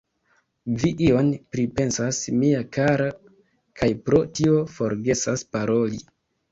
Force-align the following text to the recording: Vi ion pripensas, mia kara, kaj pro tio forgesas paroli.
Vi 0.83 0.89
ion 1.07 1.29
pripensas, 1.57 2.23
mia 2.39 2.63
kara, 2.79 3.11
kaj 3.83 3.93
pro 4.09 4.27
tio 4.41 4.59
forgesas 4.81 5.51
paroli. 5.55 6.07